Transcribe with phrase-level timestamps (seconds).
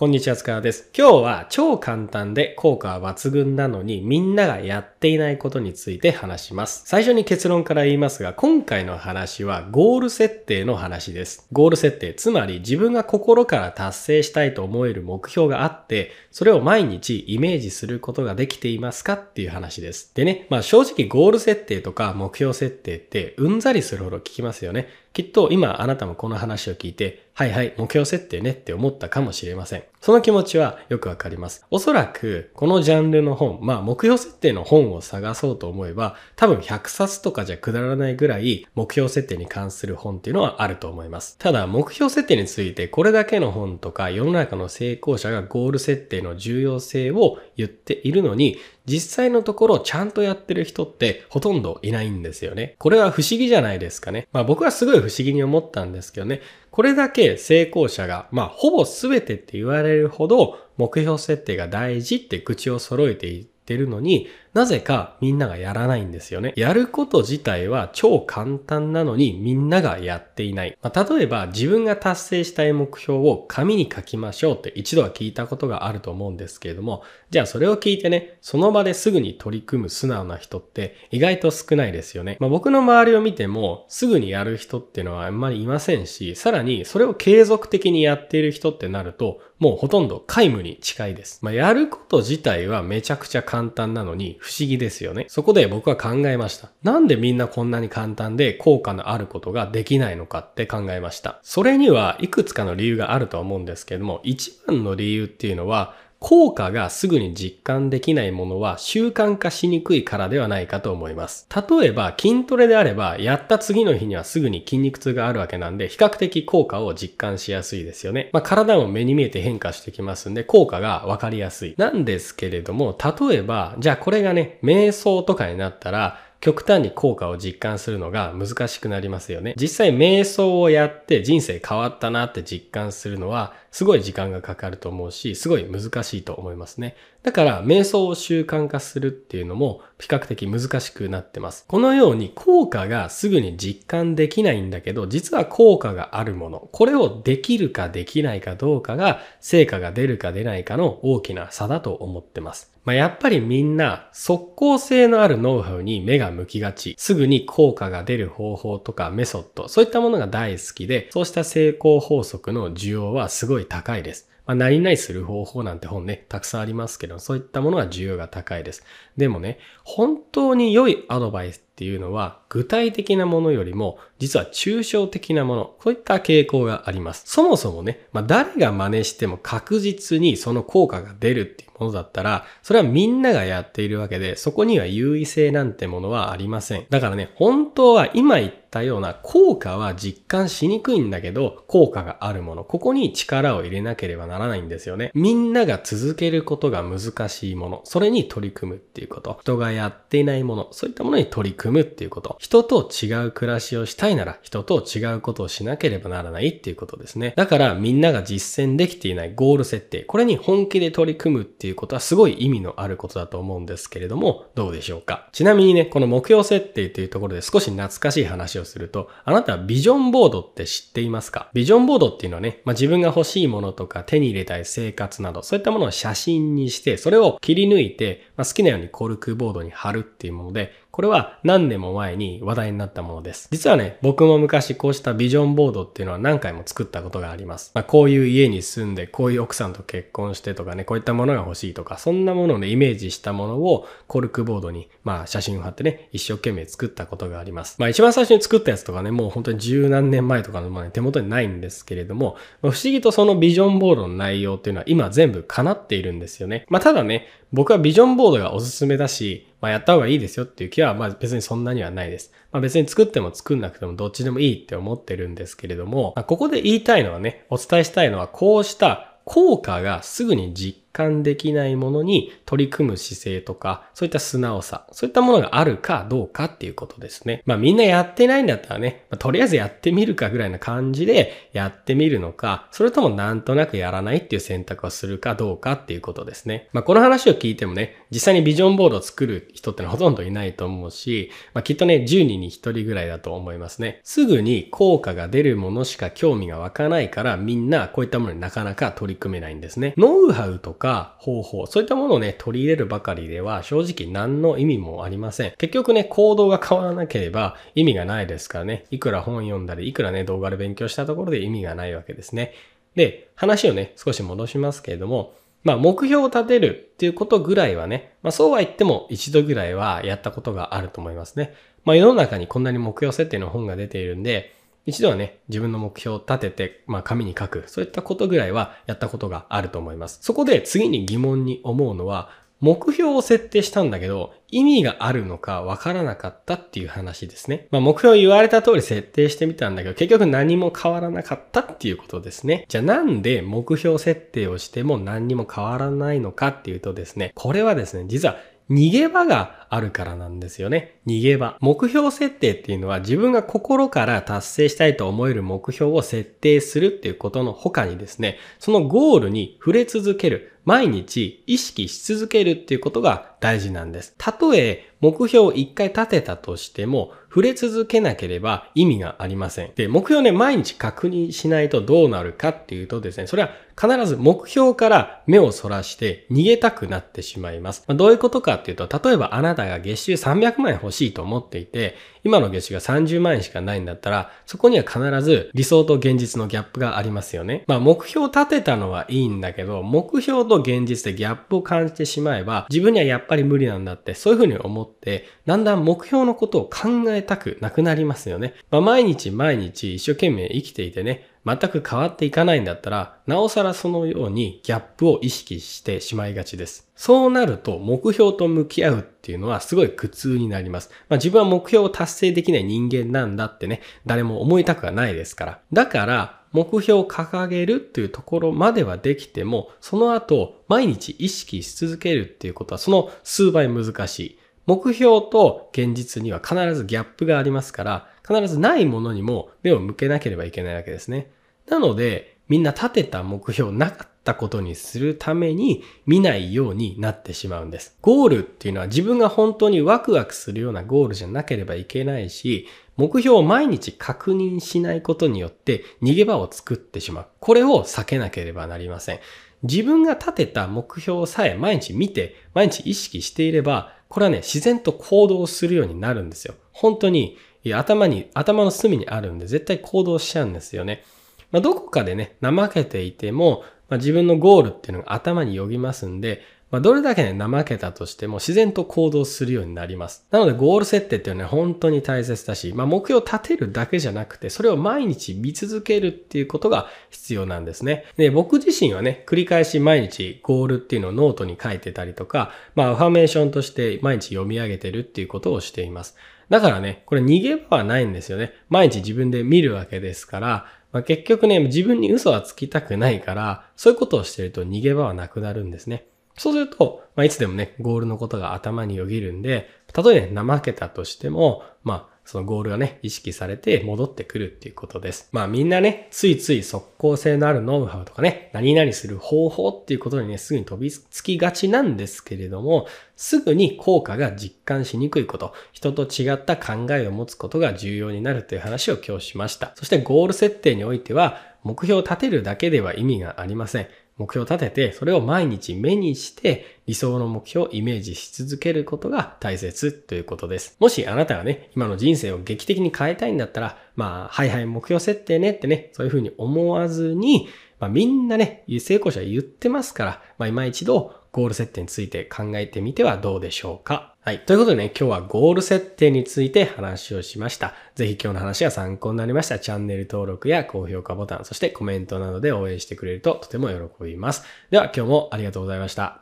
[0.00, 0.88] こんにちは、塚川です。
[0.96, 6.84] 今日は超簡単で効果は抜群なのにみんながやっていないことについて話します。
[6.86, 11.46] 最初に結論から言いますが、今回の話はゴール設定の話です。
[11.52, 20.14] ゴール設定、つまり自分が心から達成したいと思える目標があって、それを毎日イメージすることができていますかっていう話です。
[20.14, 24.88] でね、まあ正直ゴール設定とか目標設定ってうんざりするほど聞きますよね。
[25.12, 29.82] きっと今あなたもこの話を聞いて、はいはい、目標設定ねって思ったかもしれません。
[30.00, 31.66] その気持ちはよくわかります。
[31.70, 41.36] おそらく、このジャンルの本、まあ目標設定の本を探そうと思えば、多分100冊とかじゃくだらないぐらい目標設定に関する本っていうのはあると思います。
[41.36, 48.56] ただ、目標設定についてこれだけの本とか世の中の成功者がゴール設定の重要性を言っているのに、
[48.86, 52.74] 実際のところちゃんとやってる人ってほとんどいないんですよね。
[52.78, 54.26] これは不思議じゃないですかね。
[54.32, 56.40] まあ僕はすごい不思議に思ったんですけどね。
[56.70, 66.52] これだけ成功者が、まあほぼ全てって言われるほど目標設定が大事って口を揃えていってるのに、なぜかみんながやらないんですよね。
[66.56, 70.76] やること自体は超簡単なのにみんながやっていない。
[70.82, 82.36] まあ、例えば自分が達成したい目標を紙に書きましょうって一度は聞いたことがあると思うんですけれども、じゃあそれを聞いてね、その場ですぐに取り組む素直な人って意外と少ないですよね。
[82.40, 91.40] まあ、僕の周りを見てもすぐにやる人っていうのはあんまりいませんし、さらにそれを継続的にやっている人ってなると、もうほとんど皆無に近いです。
[91.42, 95.26] まあ、やること自体はめちゃくちゃ簡単なのに不思議ですよね。
[95.28, 96.70] そこで僕は考えました。
[96.82, 101.40] なんでみんなこんなに簡単で効果のあることができないのかって考えました。
[101.42, 111.48] それにはいくつかの理由があるとは思うんですけども、一番の理由っていうのは、効果がすぐに実感できないものは習慣化しにくいからではないかと思います。
[111.50, 118.28] 例えば筋トレであればやった次の日にはすぐに筋肉痛があるわけなんで比較的効果を実感しやすいですよね。
[118.34, 121.74] まあ、体も目に見えて変化してきますんで効果がわかりやすい。
[121.78, 129.54] なんですけれども例えばじゃあこれがね瞑想とかになったら極端に効果を実感するのが難しくなりますよね。
[129.60, 136.96] 実際瞑想をやって人生変わったなって実感するのはすごい時間がかかると思うし、すごい難しいと思いますね。
[137.22, 141.64] だから、瞑想を習慣化するっていうのも比較的難しくなってます。
[141.68, 152.70] このように効果がすぐに実感できないんだけど、実は効果があるもの、これをできるかできないかどうかが成果が出るか出ないかの大きな差だと思ってます。
[152.84, 164.30] まあ、やっぱりみんな即効性のあるノウハウに目が向きがち、すぐに効果が出る方法とかメソッド、そういったものが大好きで、そうした成功法則の需要はすごいい高いです。
[164.50, 168.82] まあ、何々する方法なんて本ね、たくさんありますけど、そういったものは需要が高いです。
[169.16, 177.22] でもね、本当に良いアドバイスっていうのは、具体的なものよりも、実は抽象的なもの、こういった傾向があります。
[177.26, 186.86] そもそもね、まあ、誰が真似しても確実にその効果が出るっていうものだったら、それはみんながやっているわけで、そこには優位性なんてものはありません。
[186.90, 195.10] だからね、本当は今言ったような効果は実感しにくいんだけど、効果があるもの、ここに力を入れなければならないんですよね。
[195.14, 199.38] みんなが続けることが難しいもの、それに取り組むっていうこと。
[199.40, 202.36] 人がやっていないもの、そういったものに取り組むっていうこと。
[202.38, 207.32] 人と違う暮らしをしたいなら、人と違うことをしなければならないっていうことですね。
[207.36, 215.28] だからみんなが実践できていないゴール設定、これに本気で取り組むっていういうことはすごい意味のあることだと思うんですけれども、どうでしょうか。
[215.32, 221.50] ちなみにね、この目標設定というところで少し懐かしい話をすると、あなたはビジョンボードって知っていますか？
[221.52, 233.48] ビジョンボードっていうのはね、まあ、自分が欲しいものとか手に入れたい生活など、そういったものを写真にして、それを切り抜いて、まあ、好きなようにコルクボードに貼るっていうもので、これは何年も前に話題になったものです。
[233.52, 237.70] 実はね、僕も昔こうしたビジョンボードっていうのは何回も作ったことがあります。
[237.74, 247.76] まあ、こういう家に住んで、こういう奥さんと結婚してとかね、こういったものが欲しいとか、そんなものをね、イメージしたものをコルクボードに、まあ写真を貼ってね、一生懸命作ったことがあります。
[247.78, 256.66] まあ一番最初に作ったやつとかね、もう本当に十何年前とかのまあ、ね、手元にないんですけれども、不思議とそのビジョンボードの内容っていうのは今全部叶っているんですよね。
[256.68, 262.32] まあただね、僕はビジョンボードがおすすめだし、まあやった方がいいですよっていう気は、まあ別にそんなにはないです。
[262.52, 277.42] まあ別に作っても作んなくてもどっちでもいいって思ってるんですけれども、まあ、ここで言いたいのはね、お伝えしたいのはこうした効果がすぐに実感できないものに取り組む姿勢とか、そういった素直さ、そういったものがあるかどうかっていうことですね。
[277.46, 286.68] まあみんなやってないんだったらね、まあ、とりあえずやってみるかぐらいな感じでやってみるのか、それともなんとなくやらないっていう選択をするかどうかっていうことですね。
[286.72, 294.00] まあこの話を聞いてもね、実際にビジョンボードを作る人ってのはほとんどいないと思うし、まあきっとね、10人に1人ぐらいだと思いますね。
[294.02, 299.94] すぐに効果が出るものしか興味が湧かないからみんなこういったものになかなか取り組めないんですね。
[299.96, 305.52] ノウハウとか方法、そういったものをね、取り入れるばかりでは正直何の意味もありません。
[305.58, 308.86] 結局ね、行動が変わらなければ意味がないですからね。
[308.90, 312.54] いくら本読んだり、いくらね、動画で勉強したところで意味がないわけですね。
[312.96, 321.54] で、話をね、少し戻しますけれども、まあ、目標を立てるっていうことぐらいはね、まあ、そうは言っても一度ぐらいはやったことがあると思いますね。
[321.84, 324.54] まあ、世の中にこんなに目標設定の本が出ているんで、
[324.90, 327.64] 一度はね、自分の目標を立てて、まあ紙に書く。
[327.66, 330.18] そういったことぐらいはやったことがあると思います。
[330.22, 337.68] そこで次に疑問に思うのは、目標を設定したんだけど、意味があるのかわからなかったっていう話ですね。
[337.70, 342.66] まあ目標言われた通り設定してみたんだけど、結局何も変わらなかったっていうことですね。
[342.68, 348.36] じゃあなんで目標設定をしても何にも変わらないのかっていうとですね、これはですね、実は
[348.70, 351.00] 逃げ場があるからなんですよね。
[351.06, 351.56] 逃げ場。
[351.60, 360.52] 目標設定っていうのは自分が心から達成したいと思える目標を設定するっていうことの他にですね、そのゴールに触れ続ける。
[360.64, 364.14] 毎日意識し続けるっていうことが大事なんです。
[364.18, 369.72] たとえ目標を一回立てたとしても、触れ続けなければ意味がありません。
[369.74, 373.50] で、目標ね、毎日確認しないとどうなるかっていうとですね、それは
[373.80, 377.84] 必ず目標から目をそらして逃げたくなってしまいます。
[377.88, 387.64] まあ、どういうことかっていうと、例えばあなたが月収300万円欲しいと思っていて、今の月収が30万円しかないんだったら、そこには必ず理想と現実のギャップがありますよね。
[387.68, 398.54] まあ目標を立てたのはいいんだけど、目標と現実でギャップを感じてしまえば、自分にはやっぱり無理なんだって、そういうふうに思って、だんだん目標のことを考えたくなくなりますよね。
[398.70, 406.90] まあ毎日毎日一生懸命生きていてね、全く変わっていかないんだったら、なおさらそのようにギャップを意識してしまいがちです。
[406.94, 410.90] そうなると目標と向き合うっていうのはすごい苦痛になります。
[411.08, 415.60] まあ、自分は目標を達成できない人間なんだってね、誰も思いたくはないですから。
[415.72, 424.38] だから、目標を掲げるっていうところまではできても、その後、毎日意識し続けるっていうことはその数倍難しい。
[424.66, 431.30] 目標と現実には必ずギャップがありますから、必ずないものにも目を向けなければいけないわけですね。
[431.68, 437.96] なので、みんな立てた目標なかったことにするために見ないようになってしまうんです。
[438.02, 447.26] ゴールっていうのは自分が本当にワクワクするようなゴールじゃなければいけないし、目標を毎日確認しないことによって逃げ場を作ってしまう。
[447.38, 449.20] これを避けなければなりません。
[449.62, 456.54] 自分が立てた目標さえ毎日見て、毎日意識していれば、これはね、自然と行動するようになるんですよ。
[456.72, 457.36] 本当に、
[457.74, 461.04] 頭に、頭の隅にあるんで、絶対行動しちゃうんですよね。
[461.52, 470.24] まあ、どこかでね、怠けていても、まあ、自分のゴールっていうのが頭によぎますんで、まあ、どれだけね、怠けたとしても自然と行動するようになります。
[470.30, 478.04] なので、ゴール設定っていうのは本当に大切だし、まあ、目標を立てるだけじゃなくて、それを毎日見続けるっていうことが必要なんですね。
[478.16, 486.16] で、僕自身はね、繰り返し毎日ゴールっていうのをノートに書いてたりとか、まあ、アファメーションとして毎日読み上げてるっていうことをしています。
[486.50, 488.52] だからね、これ逃げ場はないんですよね。
[488.68, 496.06] 毎日自分で見るわけですから、まあ、結局ね、自分に嘘はつきたくないから、そういうことをしてると逃げ場はなくなるんですね。
[496.36, 505.28] そうすると、まあ、いつでもね、ゴールのことが頭によぎるんで、たとえね、怠けたとしても、まあ、そのゴールがね、意識されて戻ってくるっていうことです。
[505.32, 519.72] まあみんなね、ついつい即効性のあるノウハウとかね、何々する方法っていうことにね、すぐに飛びつきがちなんですけれども、すぐに効果が実感しにくいこと、人と違った考えを持つことが重要になるという話を今日しました。
[519.74, 523.88] そしてゴール設定においては、目標を立てるだけでは意味がありません。
[524.20, 530.76] 目標を立てて、それを毎日目にして、理想の目標をイメージし続けることが大切ということです。
[530.78, 537.48] もしあなたがね、今の人生を劇的に変えたいんだったら、まあ、はいはい、目標設定ねってね、そういうふうに思わずに、
[537.78, 544.16] まあみんなね、成功者言ってますから、まあ今一度ゴール設定について考えてみてはどうでしょうか。
[544.30, 544.38] はい。
[544.38, 547.74] ということでね、今日はゴール設定について話をしました。
[547.96, 554.44] ぜひ今日の話が参考になりましたら、チャンネル登録や高評価ボタン、そしてコメントなどで応援してくれるととても喜びます。
[554.70, 556.20] では今日もありがとうございました。